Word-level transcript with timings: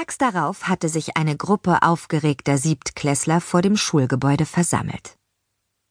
Tags 0.00 0.16
darauf 0.16 0.62
hatte 0.66 0.88
sich 0.88 1.18
eine 1.18 1.36
Gruppe 1.36 1.82
aufgeregter 1.82 2.56
Siebtklässler 2.56 3.42
vor 3.42 3.60
dem 3.60 3.76
Schulgebäude 3.76 4.46
versammelt. 4.46 5.18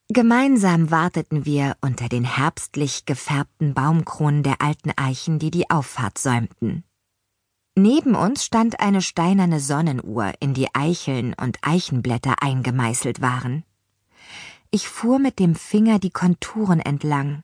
Gemeinsam 0.08 0.90
warteten 0.90 1.46
wir 1.46 1.78
unter 1.82 2.10
den 2.10 2.24
herbstlich 2.24 3.06
gefärbten 3.06 3.76
Baumkronen 3.76 4.42
der 4.42 4.64
alten 4.64 4.90
Eichen, 4.96 5.38
die 5.38 5.52
die 5.52 5.70
Auffahrt 5.70 6.18
säumten. 6.18 6.84
Neben 7.76 8.16
uns 8.16 8.44
stand 8.44 8.80
eine 8.80 9.04
steinerne 9.04 9.60
Sonnenuhr, 9.60 10.34
in 10.40 10.56
die 10.56 10.74
Eicheln 10.74 11.36
und 11.40 11.60
Eichenblätter 11.62 12.42
eingemeißelt 12.42 13.22
waren. 13.22 13.64
Ich 14.72 14.90
fuhr 14.90 15.20
mit 15.20 15.38
dem 15.38 15.54
Finger 15.54 16.00
die 16.00 16.10
Konturen 16.10 16.80
entlang. 16.80 17.44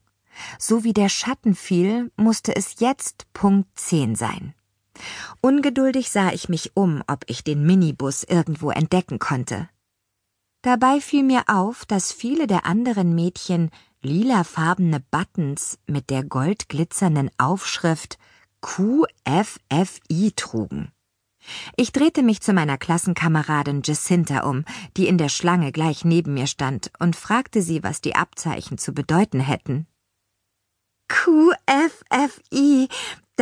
So 0.57 0.83
wie 0.83 0.93
der 0.93 1.09
Schatten 1.09 1.53
fiel, 1.53 2.11
musste 2.17 2.55
es 2.55 2.79
jetzt 2.79 3.31
Punkt 3.33 3.69
zehn 3.77 4.15
sein. 4.15 4.55
Ungeduldig 5.41 6.09
sah 6.09 6.31
ich 6.31 6.49
mich 6.49 6.71
um, 6.75 7.03
ob 7.07 7.23
ich 7.27 7.43
den 7.43 7.65
Minibus 7.65 8.23
irgendwo 8.23 8.71
entdecken 8.71 9.19
konnte. 9.19 9.69
Dabei 10.61 10.99
fiel 10.99 11.23
mir 11.23 11.43
auf, 11.47 11.85
dass 11.85 12.11
viele 12.11 12.47
der 12.47 12.65
anderen 12.65 13.13
Mädchen 13.13 13.69
lilafarbene 14.01 15.03
Buttons 15.11 15.77
mit 15.87 16.09
der 16.09 16.23
goldglitzernden 16.23 17.29
Aufschrift 17.37 18.17
QFFI 18.61 20.31
trugen. 20.35 20.91
Ich 21.75 21.91
drehte 21.91 22.23
mich 22.23 22.41
zu 22.41 22.53
meiner 22.53 22.77
Klassenkameradin 22.77 23.81
Jacinta 23.83 24.39
um, 24.41 24.65
die 24.97 25.07
in 25.07 25.17
der 25.17 25.29
Schlange 25.29 25.71
gleich 25.71 26.03
neben 26.03 26.33
mir 26.33 26.47
stand, 26.47 26.91
und 26.99 27.15
fragte 27.15 27.61
sie, 27.61 27.83
was 27.83 28.01
die 28.01 28.15
Abzeichen 28.15 28.77
zu 28.77 28.93
bedeuten 28.93 29.39
hätten. 29.39 29.87
QFFI, 31.07 32.89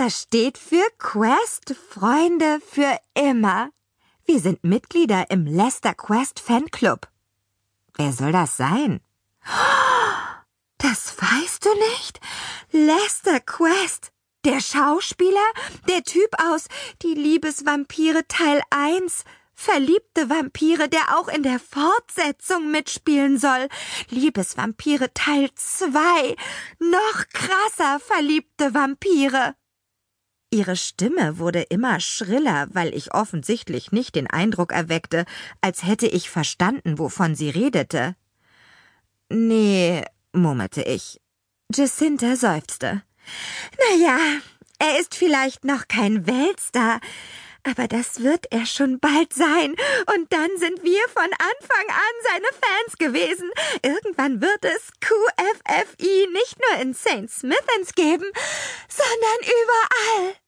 das 0.04 0.24
steht 0.24 0.58
für 0.58 0.86
Quest 0.98 1.76
Freunde 1.90 2.60
für 2.60 2.98
immer. 3.14 3.70
Wir 4.26 4.42
sind 4.42 4.62
Mitglieder 4.62 5.32
im 5.32 5.46
Lester 5.46 5.94
Quest 5.94 6.42
Fanclub. 6.42 7.08
Wer 7.96 8.12
soll 8.12 8.34
das 8.34 8.58
sein? 8.58 9.00
Das 10.78 11.16
weißt 11.18 11.64
du 11.64 11.70
nicht? 11.92 12.20
Lester 12.72 13.40
Quest. 13.40 14.12
Der 14.44 14.60
Schauspieler? 14.60 15.48
Der 15.88 16.04
Typ 16.04 16.30
aus 16.38 16.66
Die 17.02 17.14
Liebesvampire 17.14 18.28
Teil 18.28 18.62
1? 18.72 19.24
Verliebte 19.54 20.30
Vampire, 20.30 20.90
der 20.90 21.18
auch 21.18 21.30
in 21.30 21.44
der 21.44 21.60
Fortsetzung 21.60 22.70
mitspielen 22.70 23.38
soll. 23.38 23.70
Liebesvampire 24.10 25.14
Teil 25.14 25.50
2. 25.56 26.36
Noch 26.80 27.24
krasser 27.32 28.02
verliebte 28.02 28.74
Vampire. 28.74 29.56
Ihre 30.54 30.76
Stimme 30.76 31.40
wurde 31.40 31.64
immer 31.64 32.00
schriller, 32.00 32.68
weil 32.74 32.94
ich 32.94 33.12
offensichtlich 33.12 33.92
nicht 33.92 34.14
den 34.14 34.30
Eindruck 34.30 34.72
erweckte, 34.72 35.26
als 35.62 35.82
hätte 35.82 36.06
ich 36.06 36.30
verstanden, 36.30 37.00
wovon 37.00 37.34
sie 37.34 37.50
redete. 37.50 38.16
Nee, 39.30 40.06
murmelte 40.32 40.84
ich. 40.84 41.20
Jacinta 41.74 42.36
seufzte. 42.36 43.02
Na 43.80 43.96
ja, 43.98 44.20
er 44.78 45.00
ist 45.00 45.16
vielleicht 45.16 45.66
noch 45.66 45.88
kein 45.88 46.28
Weltstar, 46.28 47.02
aber 47.64 47.88
das 47.88 48.22
wird 48.22 48.46
er 48.52 48.68
schon 48.68 49.00
bald 49.00 49.34
sein. 49.34 49.74
Und 50.16 50.32
dann 50.32 50.56
sind 50.58 50.84
wir 50.84 51.02
von 51.10 51.24
Anfang 51.24 51.88
an 51.90 52.16
seine 52.30 52.48
Fans 52.62 52.98
gewesen. 53.00 53.50
Irgendwann 53.82 54.40
wird 54.40 54.64
es 54.66 54.92
QFFI 55.02 56.28
nicht 56.32 56.58
nur 56.60 56.80
in 56.80 56.94
St. 56.94 57.28
Smithens 57.28 57.96
geben, 57.96 58.26
sondern 58.88 59.40
überall. 59.42 60.43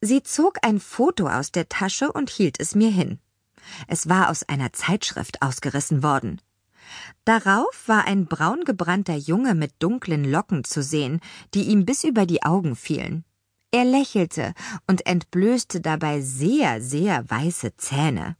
Sie 0.00 0.22
zog 0.22 0.58
ein 0.62 0.78
Foto 0.78 1.28
aus 1.28 1.50
der 1.50 1.68
Tasche 1.68 2.12
und 2.12 2.30
hielt 2.30 2.60
es 2.60 2.74
mir 2.74 2.90
hin. 2.90 3.18
Es 3.88 4.08
war 4.08 4.30
aus 4.30 4.48
einer 4.48 4.72
Zeitschrift 4.72 5.42
ausgerissen 5.42 6.02
worden. 6.02 6.40
Darauf 7.24 7.82
war 7.86 8.06
ein 8.06 8.26
braungebrannter 8.26 9.16
Junge 9.16 9.54
mit 9.54 9.72
dunklen 9.80 10.24
Locken 10.24 10.64
zu 10.64 10.82
sehen, 10.82 11.20
die 11.52 11.64
ihm 11.64 11.84
bis 11.84 12.04
über 12.04 12.26
die 12.26 12.42
Augen 12.42 12.76
fielen. 12.76 13.24
Er 13.70 13.84
lächelte 13.84 14.54
und 14.86 15.04
entblößte 15.04 15.80
dabei 15.80 16.22
sehr, 16.22 16.80
sehr 16.80 17.28
weiße 17.28 17.76
Zähne. 17.76 18.36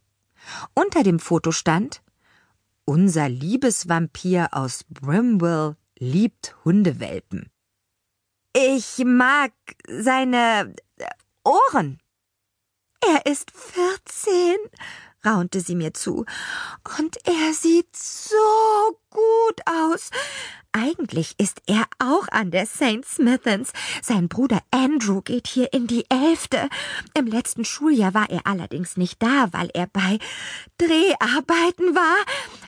Unter 0.73 1.03
dem 1.03 1.19
Foto 1.19 1.51
stand 1.51 2.01
Unser 2.85 3.29
Liebesvampir 3.29 4.49
aus 4.51 4.85
Brimwell 4.89 5.75
liebt 5.99 6.55
Hundewelpen. 6.65 7.51
Ich 8.55 9.03
mag 9.05 9.51
seine 9.87 10.73
Ohren. 11.43 11.99
Er 13.01 13.25
ist 13.25 13.51
vierzehn, 13.51 14.57
raunte 15.25 15.61
sie 15.61 15.75
mir 15.75 15.93
zu, 15.93 16.25
und 16.97 17.17
er 17.25 17.53
sieht 17.53 17.95
so 17.95 18.35
gut 19.09 19.61
aus. 19.65 20.09
Eigentlich 20.71 21.33
ist 21.39 21.61
er 21.65 21.85
auch 21.97 22.27
an 22.29 22.51
der 22.51 22.67
St. 22.67 23.03
Smithens. 23.03 23.71
Sein 24.03 24.27
Bruder 24.27 24.61
Andrew 24.69 25.21
geht 25.21 25.47
hier 25.47 25.73
in 25.73 25.87
die 25.87 26.05
Elfte. 26.09 26.69
Im 27.15 27.25
letzten 27.25 27.65
Schuljahr 27.65 28.13
war 28.13 28.29
er 28.29 28.45
allerdings 28.45 28.95
nicht 28.95 29.21
da, 29.21 29.47
weil 29.51 29.71
er 29.73 29.87
bei 29.87 30.19
Dreharbeiten 30.77 31.95
war. 31.95 32.25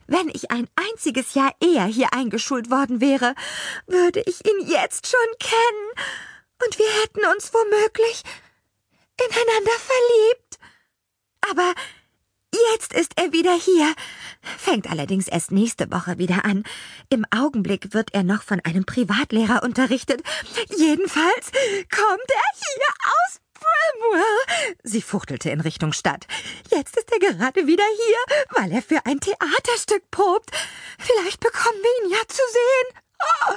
Wenn 0.08 0.30
ich 0.30 0.50
ein 0.50 0.68
einziges 0.76 1.36
Jahr 1.36 1.54
eher 1.60 1.86
hier 1.86 2.12
eingeschult 2.14 2.72
worden 2.72 3.02
wäre, 3.02 3.36
würde 3.86 4.24
ich 4.26 4.44
ihn 4.48 4.68
jetzt 4.68 5.08
schon 5.08 5.38
kennen. 5.40 6.08
Und 6.66 6.80
wir 6.80 6.90
hätten 7.04 7.26
uns 7.36 7.54
womöglich 7.54 8.24
ineinander 9.30 9.78
verliebt. 9.80 10.60
Aber 11.50 11.74
jetzt 12.54 12.94
ist 12.94 13.14
er 13.16 13.32
wieder 13.32 13.54
hier, 13.54 13.94
fängt 14.58 14.90
allerdings 14.90 15.28
erst 15.28 15.52
nächste 15.52 15.92
Woche 15.92 16.18
wieder 16.18 16.46
an. 16.46 16.64
Im 17.10 17.26
Augenblick 17.36 17.94
wird 17.94 18.14
er 18.14 18.24
noch 18.24 18.44
von 18.44 18.60
einem 18.62 18.86
Privatlehrer 18.86 19.64
unterrichtet. 19.64 20.22
Jedenfalls 20.76 21.52
kommt 21.90 22.30
er 22.30 22.50
hier 22.56 22.88
aus 23.04 23.42
Bramwell. 23.54 24.76
Sie 24.84 25.02
fuchtelte 25.02 25.50
in 25.50 25.62
Richtung 25.62 25.94
Stadt. 25.94 26.28
Jetzt 26.70 26.98
ist 26.98 27.12
er 27.12 27.20
gerade 27.20 27.68
wieder 27.68 27.84
hier, 27.84 28.60
weil 28.62 28.72
er 28.72 28.82
für 28.82 29.06
ein 29.06 29.20
Theaterstück 29.20 30.10
probt. 30.12 30.52
Vielleicht 31.00 31.40
bekommen 31.40 31.78
wir 31.82 32.06
ihn 32.06 32.12
ja 32.12 32.28
zu 32.28 32.42
sehen. 32.52 33.04
Oh, 33.22 33.54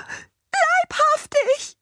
leibhaftig! 0.53 1.77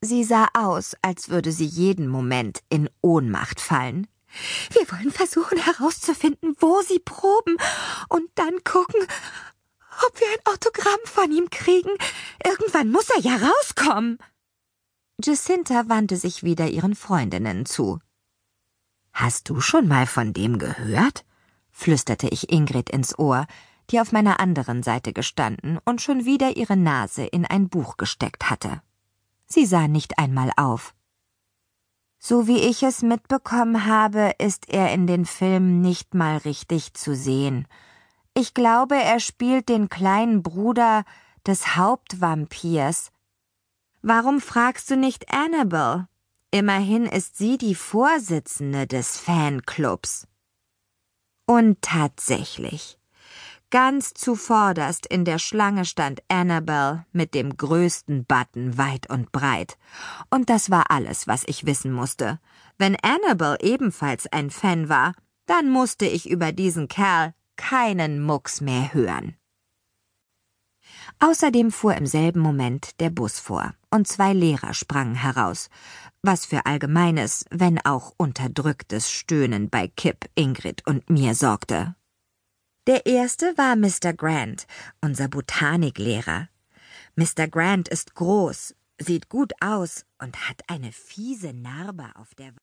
Sie 0.00 0.22
sah 0.22 0.48
aus, 0.54 0.94
als 1.02 1.28
würde 1.28 1.50
sie 1.50 1.66
jeden 1.66 2.08
Moment 2.08 2.60
in 2.68 2.88
Ohnmacht 3.00 3.60
fallen. 3.60 4.06
Wir 4.70 4.82
wollen 4.92 5.10
versuchen 5.10 5.58
herauszufinden, 5.58 6.54
wo 6.60 6.80
sie 6.82 7.00
proben, 7.00 7.56
und 8.08 8.30
dann 8.36 8.62
gucken, 8.62 9.00
ob 10.06 10.20
wir 10.20 10.26
ein 10.28 10.54
Autogramm 10.54 11.00
von 11.04 11.32
ihm 11.32 11.50
kriegen. 11.50 11.90
Irgendwann 12.44 12.90
muss 12.90 13.08
er 13.10 13.20
ja 13.20 13.36
rauskommen. 13.36 14.18
Jacinta 15.22 15.88
wandte 15.88 16.16
sich 16.16 16.44
wieder 16.44 16.68
ihren 16.68 16.94
Freundinnen 16.94 17.66
zu. 17.66 17.98
Hast 19.12 19.48
du 19.48 19.60
schon 19.60 19.88
mal 19.88 20.06
von 20.06 20.32
dem 20.32 20.58
gehört? 20.58 21.24
flüsterte 21.72 22.28
ich 22.28 22.52
Ingrid 22.52 22.90
ins 22.90 23.18
Ohr, 23.18 23.46
die 23.90 24.00
auf 24.00 24.12
meiner 24.12 24.38
anderen 24.38 24.82
Seite 24.84 25.12
gestanden 25.12 25.78
und 25.84 26.02
schon 26.02 26.24
wieder 26.24 26.56
ihre 26.56 26.76
Nase 26.76 27.24
in 27.24 27.44
ein 27.44 27.68
Buch 27.68 27.96
gesteckt 27.96 28.50
hatte. 28.50 28.82
Sie 29.48 29.64
sah 29.64 29.88
nicht 29.88 30.18
einmal 30.18 30.52
auf. 30.56 30.94
So 32.18 32.46
wie 32.46 32.58
ich 32.58 32.82
es 32.82 33.02
mitbekommen 33.02 33.86
habe, 33.86 34.32
ist 34.38 34.68
er 34.68 34.92
in 34.92 35.06
den 35.06 35.24
Filmen 35.24 35.80
nicht 35.80 36.14
mal 36.14 36.36
richtig 36.36 36.94
zu 36.94 37.14
sehen. 37.14 37.66
Ich 38.34 38.54
glaube, 38.54 38.96
er 38.96 39.20
spielt 39.20 39.68
den 39.68 39.88
kleinen 39.88 40.42
Bruder 40.42 41.04
des 41.46 41.76
Hauptvampirs. 41.76 43.10
Warum 44.02 44.40
fragst 44.40 44.90
du 44.90 44.96
nicht 44.96 45.32
Annabel? 45.32 46.06
Immerhin 46.50 47.06
ist 47.06 47.36
sie 47.36 47.56
die 47.56 47.74
Vorsitzende 47.74 48.86
des 48.86 49.18
Fanclubs. 49.18 50.26
Und 51.46 51.80
tatsächlich. 51.80 52.98
Ganz 53.70 54.14
zuvorderst 54.14 55.04
in 55.06 55.26
der 55.26 55.38
Schlange 55.38 55.84
stand 55.84 56.22
Annabel 56.28 57.04
mit 57.12 57.34
dem 57.34 57.54
größten 57.54 58.24
Button 58.24 58.78
weit 58.78 59.10
und 59.10 59.30
breit. 59.30 59.76
Und 60.30 60.48
das 60.48 60.70
war 60.70 60.90
alles, 60.90 61.26
was 61.26 61.44
ich 61.46 61.66
wissen 61.66 61.92
musste. 61.92 62.40
Wenn 62.78 62.96
Annabel 63.02 63.58
ebenfalls 63.60 64.26
ein 64.32 64.48
Fan 64.48 64.88
war, 64.88 65.12
dann 65.44 65.68
musste 65.68 66.06
ich 66.06 66.30
über 66.30 66.52
diesen 66.52 66.88
Kerl 66.88 67.34
keinen 67.56 68.22
Mucks 68.22 68.62
mehr 68.62 68.94
hören. 68.94 69.36
Außerdem 71.18 71.70
fuhr 71.70 71.94
im 71.94 72.06
selben 72.06 72.40
Moment 72.40 72.98
der 73.00 73.10
Bus 73.10 73.38
vor, 73.38 73.74
und 73.90 74.08
zwei 74.08 74.32
Lehrer 74.32 74.72
sprangen 74.72 75.16
heraus, 75.16 75.68
was 76.22 76.46
für 76.46 76.64
allgemeines, 76.64 77.44
wenn 77.50 77.84
auch 77.84 78.14
unterdrücktes 78.16 79.10
Stöhnen 79.10 79.68
bei 79.68 79.88
Kip, 79.88 80.24
Ingrid 80.36 80.86
und 80.86 81.10
mir 81.10 81.34
sorgte. 81.34 81.97
Der 82.88 83.04
erste 83.04 83.52
war 83.58 83.76
Mr. 83.76 84.14
Grant, 84.14 84.66
unser 85.02 85.28
Botaniklehrer. 85.28 86.48
Mr. 87.16 87.46
Grant 87.46 87.86
ist 87.86 88.14
groß, 88.14 88.74
sieht 88.98 89.28
gut 89.28 89.52
aus 89.60 90.06
und 90.18 90.48
hat 90.48 90.62
eine 90.68 90.90
fiese 90.92 91.52
Narbe 91.52 92.06
auf 92.14 92.34
der 92.34 92.54